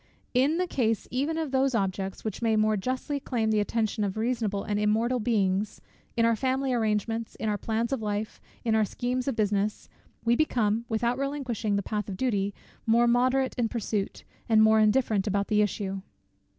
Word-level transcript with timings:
In 0.33 0.57
the 0.57 0.65
case 0.65 1.07
even 1.11 1.37
of 1.37 1.51
those 1.51 1.75
objects, 1.75 2.25
which 2.25 2.41
may 2.41 2.55
more 2.55 2.75
justly 2.75 3.19
claim 3.19 3.51
the 3.51 3.59
attention 3.59 4.03
of 4.03 4.17
reasonable 4.17 4.63
and 4.63 4.79
immortal 4.79 5.19
beings; 5.19 5.79
in 6.17 6.25
our 6.25 6.35
family 6.35 6.73
arrangements, 6.73 7.35
in 7.35 7.47
our 7.47 7.57
plans 7.59 7.93
of 7.93 8.01
life, 8.01 8.41
in 8.65 8.73
our 8.73 8.83
schemes 8.83 9.27
of 9.27 9.35
business, 9.35 9.89
we 10.25 10.35
become, 10.35 10.85
without 10.89 11.19
relinquishing 11.19 11.75
the 11.75 11.83
path 11.83 12.09
of 12.09 12.17
duty, 12.17 12.51
more 12.87 13.05
moderate 13.05 13.53
in 13.59 13.69
pursuit, 13.69 14.23
and 14.49 14.63
more 14.63 14.79
indifferent 14.79 15.27
about 15.27 15.49
the 15.49 15.61
issue. 15.61 16.01